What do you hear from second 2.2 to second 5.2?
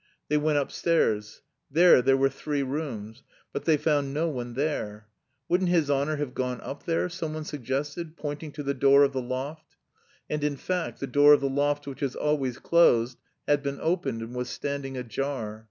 three rooms; but they found no one there.